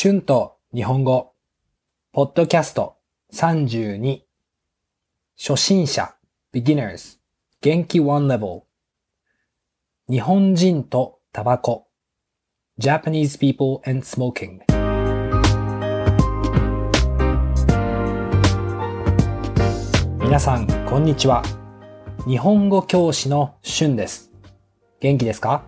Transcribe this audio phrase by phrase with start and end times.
[0.00, 1.32] 春と日本語、
[2.12, 2.98] ポッドキャスト。
[3.32, 4.20] 32、
[5.36, 6.14] 初心者、
[6.54, 7.18] beginners、
[7.60, 7.98] 元気。
[7.98, 8.62] one level、
[10.08, 11.88] 日本人とタバコ、
[12.80, 14.60] Japanese people and smoking。
[20.20, 21.42] 皆さん、こんにちは。
[22.24, 24.30] 日本語教師の春です。
[25.00, 25.64] 元気ですか？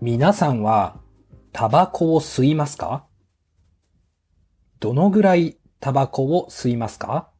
[0.00, 1.03] 皆さんは
[1.56, 3.06] タバコを吸いますか？
[4.80, 7.30] どのぐらいタバコを吸いますか？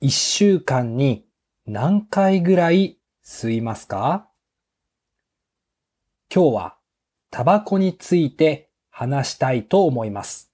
[0.00, 1.26] 一週間に
[1.66, 4.28] 何回ぐらい吸いますか？
[6.32, 6.76] 今日は
[7.32, 10.52] タバコについて話したいと思います。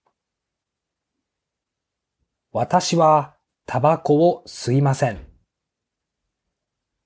[2.50, 3.34] 私は
[3.66, 5.18] タバコを吸いません。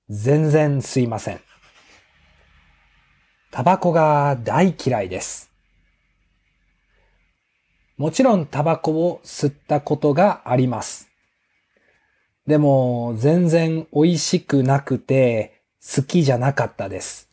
[0.09, 1.41] 全然吸いません。
[3.55, 5.49] タバコが大嫌いです。
[7.97, 11.09] もちろんタバコを吸ったことがあります。
[12.49, 17.31] でも全然美味しくなくて好きじゃなかったです。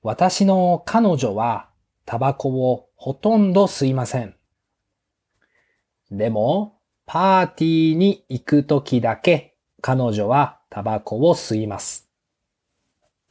[0.00, 1.68] 私の彼女は
[2.06, 4.34] タバコをほとんど吸いません。
[6.10, 12.11] でもパーティーに行くときだけ彼女はタバコを吸います。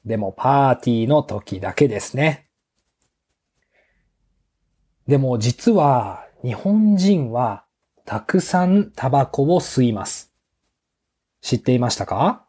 [0.06, 2.48] でもパーティーの時だけですね。
[5.08, 7.66] でも実は日本人は
[8.06, 10.34] たくさんタバコを吸います。
[11.42, 12.46] 知っていましたか？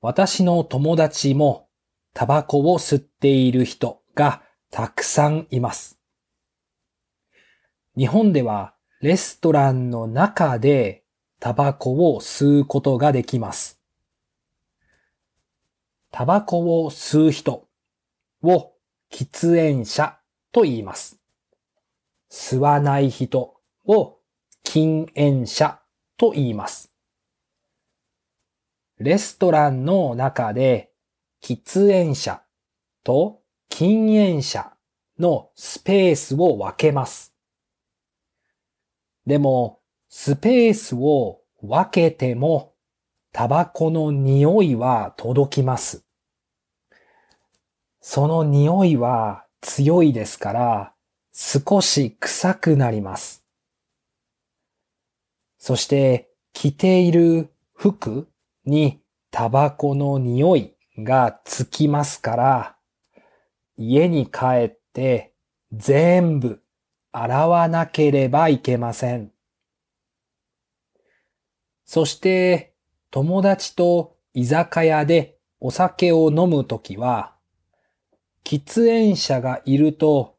[0.00, 1.68] 私の友達も
[2.14, 5.98] タバコを吸っている人がたくさんいます。
[7.96, 11.04] 日本ではレストランの中で
[11.40, 13.75] タバコを吸うことができます。
[16.18, 17.68] タバコを吸う人
[18.42, 18.72] を
[19.12, 20.16] 喫煙者
[20.50, 21.18] と言います。
[22.30, 24.16] 吸わない人を
[24.64, 25.78] 禁煙者
[26.16, 26.90] と言います。
[28.96, 30.90] レストランの中で
[31.42, 32.40] 喫煙者
[33.04, 34.72] と禁煙者
[35.18, 37.34] のスペースを分けます。
[39.26, 42.72] でも、スペースを分けても
[43.32, 46.05] タバコの匂いは届きます。
[48.08, 50.92] その匂いは強いですから
[51.32, 53.44] 少し臭くなります。
[55.58, 58.28] そして着ている服
[58.64, 59.00] に
[59.32, 62.76] タバコの匂いがつきますから
[63.76, 65.32] 家に帰って
[65.72, 66.62] 全部
[67.10, 69.32] 洗わなければいけません。
[71.84, 72.72] そして
[73.10, 77.35] 友達と居酒屋でお酒を飲むときは
[78.46, 80.36] 喫煙者がいると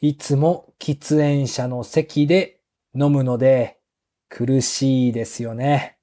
[0.00, 2.60] いつも喫煙者の席で
[2.94, 3.80] 飲むので
[4.28, 5.98] 苦しいですよね。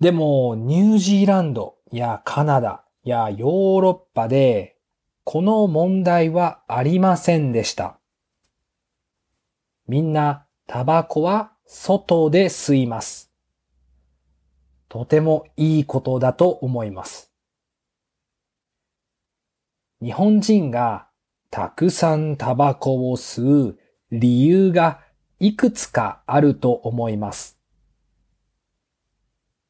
[0.00, 4.78] でもニュージーランドやカナダやヨーロッパで
[5.24, 7.98] この問題はありませんでした。
[9.88, 13.30] みんなタバコは外で吸います。
[14.88, 17.29] とてもいいことだと思います。
[20.02, 21.08] 日本人が
[21.50, 23.78] たくさんタバコを吸う
[24.10, 25.00] 理由が
[25.38, 27.58] いくつかあると思います。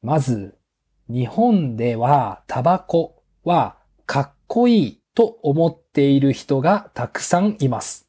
[0.01, 0.57] まず、
[1.09, 8.07] 日本ではタバコはかっこいいと思っている人がたくさんいます。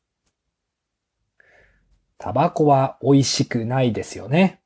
[2.19, 4.63] タバコは美味しくないですよね。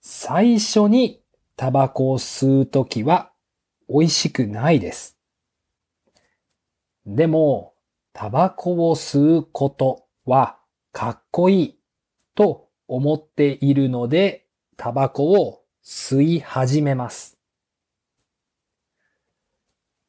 [0.00, 1.20] 最初に
[1.56, 3.32] タバコを吸うときは
[3.88, 5.15] 美味しくないです。
[7.06, 7.74] でも、
[8.12, 10.58] タバコを吸うことは
[10.90, 11.78] かっこいい
[12.34, 14.46] と思っているので、
[14.76, 17.38] タバコを吸い始めます。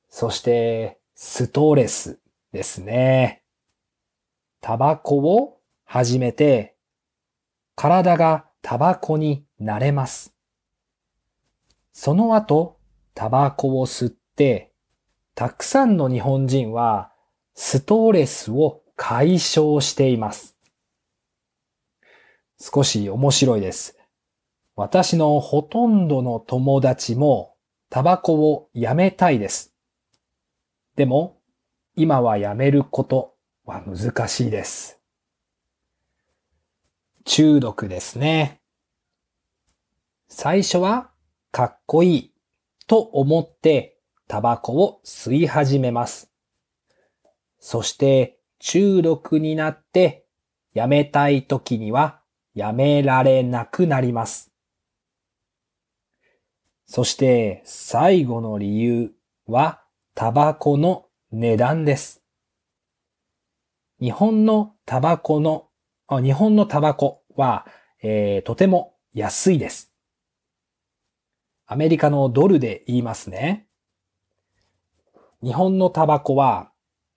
[0.10, 2.20] そして、ストレス
[2.52, 3.44] ですね。
[4.60, 6.76] タバコを始めて、
[7.76, 10.34] 体がタバコに慣れます。
[11.94, 12.80] その後、
[13.14, 14.67] タバコを吸って、
[15.38, 17.12] たくさんの日本人は
[17.54, 20.58] ストレスを解消しています。
[22.60, 24.00] 少し面白いです。
[24.76, 27.54] 私のほとんどの友達も
[27.92, 29.76] タバコをやめたいです。
[30.96, 31.38] でも、
[31.96, 35.00] 今はやめることは難しいです。
[37.26, 38.60] 中毒ですね。
[40.30, 41.12] 最初は
[41.52, 42.34] かっこいい
[42.88, 43.97] と思って
[44.28, 46.32] タバコを吸い始めます。
[47.60, 50.26] そして中毒になって
[50.74, 52.22] やめたい時には
[52.54, 54.52] やめられなくなります。
[56.86, 59.12] そして最後の理由
[59.46, 59.82] は
[60.16, 62.24] タバコの値段です。
[64.00, 65.70] 日本のタバコの、
[66.22, 67.66] 日本のタバコは、
[68.02, 69.94] えー、とても安いです。
[71.66, 73.67] アメリカのドルで言いますね。
[75.44, 76.72] 日本のタバコは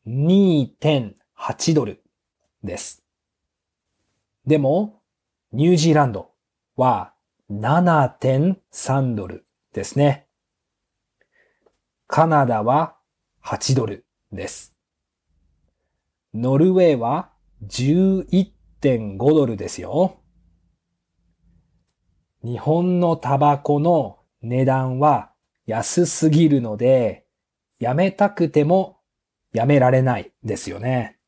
[0.06, 2.02] 2.8ドル
[2.62, 3.02] です。
[4.46, 5.00] でも、
[5.52, 6.30] ニュージーランド
[6.76, 7.14] は
[7.50, 10.26] 7.3ドルですね。
[12.06, 12.96] カナダは
[13.42, 14.76] 8ドルです。
[16.34, 17.30] ノルウェーは
[17.64, 20.20] 11.5ドルですよ。
[22.44, 25.32] 日本のタバコの値段は
[25.66, 27.24] 安すぎるので、
[27.80, 29.00] やめたくても
[29.52, 31.18] やめられないですよね。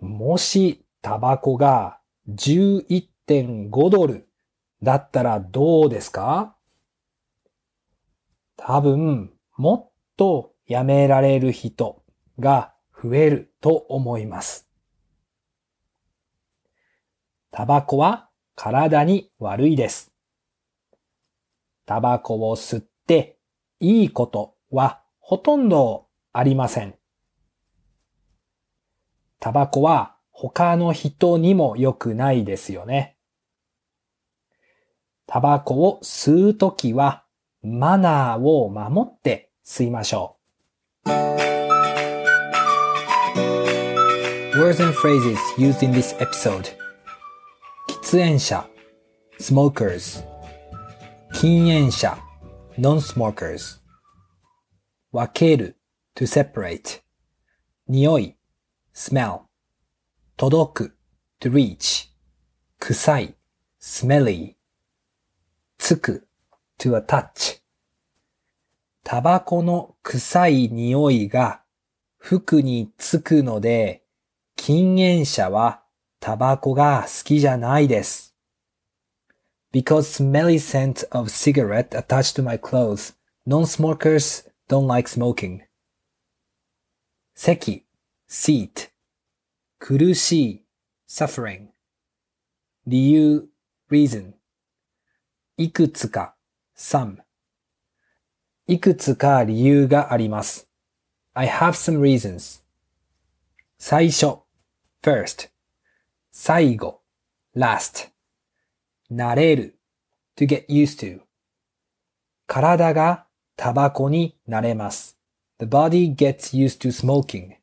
[0.00, 4.28] もしタバコが11.5ドル
[4.82, 6.56] だったらどうですか？
[8.56, 12.04] 多分、もっとやめられる人
[12.38, 14.68] が増えると思います。
[17.50, 20.12] タバコは体に悪いです。
[21.86, 23.38] タバコを吸って
[23.80, 26.94] いいことはほとんどありません。
[29.40, 33.16] タバコは他の人にも良くないですよね。
[35.26, 37.24] タバコを吸うときは
[37.62, 40.36] マナーを守って吸いましょ
[41.06, 41.10] う。
[44.58, 46.74] Words and phrases used in this episode
[47.86, 48.66] 喫煙者
[49.38, 50.24] smokers
[51.32, 52.18] 禁煙者
[52.76, 53.78] non-smokers
[55.12, 55.76] 分ける
[56.14, 57.02] to separate
[57.86, 58.36] 匂い
[58.94, 59.42] smell
[60.36, 60.96] 届く
[61.40, 62.08] to reach
[62.78, 63.34] 臭い
[63.80, 64.54] smelly
[65.78, 66.28] つく
[66.78, 67.60] to attach
[69.04, 71.62] タバコの臭い匂いが
[72.18, 74.02] 服につくので
[74.56, 75.82] 禁煙者は
[76.20, 78.34] タバコが好きじゃないです。
[79.72, 83.14] Because smelly scent of cigarette attached to my clothes,
[83.46, 85.62] non-smokers don't like smoking.
[87.34, 87.86] 席
[88.28, 88.90] seat
[89.78, 90.64] 苦しい
[91.08, 91.68] suffering
[92.86, 93.48] 理由
[93.90, 94.34] reason
[95.56, 96.34] いくつか
[96.76, 97.18] some
[98.66, 100.68] いくつか理由があります。
[101.32, 102.62] I have some reasons
[103.78, 104.40] 最初
[105.02, 105.48] first
[106.30, 107.00] 最後
[107.56, 108.10] last
[109.10, 109.78] 慣れる
[110.36, 111.22] to get used to
[112.46, 113.27] 体が
[113.58, 115.18] タバコになれます。
[115.58, 117.56] The body gets used to smoking.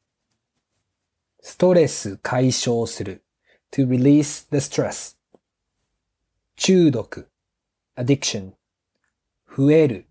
[1.39, 3.23] ストレス解消する
[3.71, 5.15] to release the stress.
[6.57, 7.29] 中毒
[7.95, 8.51] addiction.
[9.57, 10.05] 増える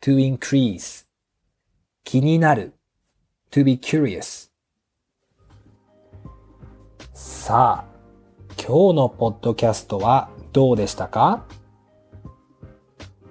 [0.00, 1.06] to increase.
[2.04, 2.74] 気になる
[3.50, 4.48] to be curious.
[7.12, 7.84] さあ、
[8.50, 11.44] 今日のポッドキャストはどうでしたか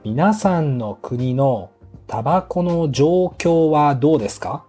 [0.04, 1.72] 皆さんの国の
[2.08, 4.66] タバコの状況はどうですか？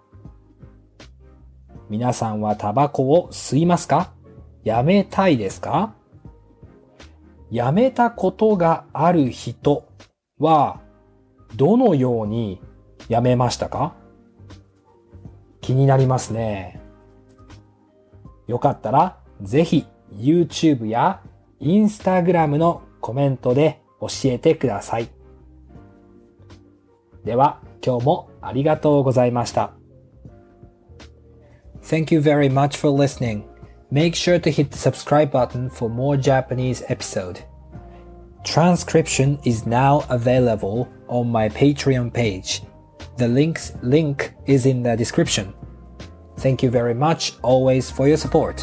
[1.88, 4.12] 皆さんはタバコを吸いますか？
[4.64, 5.94] やめたいですか？
[7.50, 9.86] やめたことがある人
[10.38, 10.80] は
[11.54, 12.60] どのように
[13.08, 13.94] やめましたか？
[15.60, 16.80] 気になりますね。
[18.46, 21.20] よかったらぜひ YouTube や
[21.60, 25.08] Instagram のコメントで教えてください。
[27.25, 29.73] では、今日もありがとうございました。
[31.81, 33.43] Thank you very much for listening.
[33.91, 37.43] Make sure to hit the subscribe button for more Japanese episode.
[38.43, 42.63] Transcription is now available on my Patreon page.
[43.17, 45.53] The links link is in the description.
[46.37, 48.55] Thank you very much always for your support.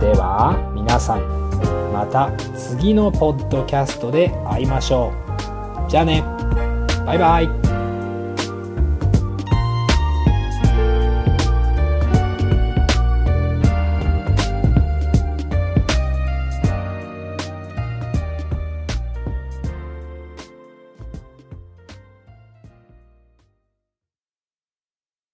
[0.00, 1.20] では皆さん
[1.92, 5.23] また次のポッドキャストで会いましょう。
[5.95, 6.25] じゃあね。
[7.05, 7.64] バイバイ。